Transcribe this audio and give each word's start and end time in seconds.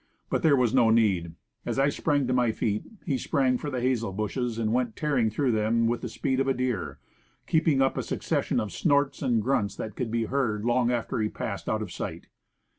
But 0.31 0.41
there 0.41 0.55
was 0.55 0.73
no 0.73 0.89
need. 0.89 1.33
As 1.63 1.77
I 1.77 1.89
sprang 1.89 2.25
to 2.25 2.33
my 2.33 2.51
feet 2.51 2.81
he 3.05 3.19
sprang 3.19 3.59
for 3.59 3.69
the 3.69 3.81
hazel 3.81 4.11
bushes, 4.11 4.57
and 4.57 4.73
went 4.73 4.95
tearing 4.95 5.29
through 5.29 5.51
them 5.51 5.85
with 5.85 6.01
the 6.01 6.09
speed 6.09 6.39
of 6.39 6.47
a 6.47 6.55
deer, 6.55 6.97
keeping 7.45 7.83
up 7.83 7.97
a 7.99 8.01
succession 8.01 8.59
of 8.59 8.71
snorts 8.71 9.21
and 9.21 9.43
giants 9.45 9.75
that 9.75 9.95
could 9.95 10.09
be 10.09 10.23
heard 10.23 10.65
Meeting 10.65 10.65
a 10.65 10.65
Bear. 10.65 10.73
I23 10.73 10.75
long 10.75 10.91
after 10.91 11.19
he 11.19 11.27
had 11.27 11.35
passed 11.35 11.69
out 11.69 11.83
of 11.83 11.91
sight. 11.91 12.25